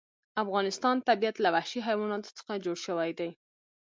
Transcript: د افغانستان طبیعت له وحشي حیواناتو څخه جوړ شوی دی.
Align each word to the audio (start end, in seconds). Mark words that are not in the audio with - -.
د 0.03 0.03
افغانستان 0.43 0.95
طبیعت 1.09 1.35
له 1.41 1.49
وحشي 1.55 1.79
حیواناتو 1.87 2.35
څخه 2.37 2.61
جوړ 2.65 2.77
شوی 2.85 3.11
دی. 3.19 3.29